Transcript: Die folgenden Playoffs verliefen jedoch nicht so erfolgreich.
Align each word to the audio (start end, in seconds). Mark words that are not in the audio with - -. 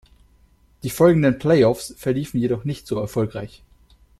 Die 0.81 0.89
folgenden 0.89 1.37
Playoffs 1.37 1.93
verliefen 1.95 2.39
jedoch 2.39 2.63
nicht 2.63 2.87
so 2.87 2.97
erfolgreich. 2.97 3.61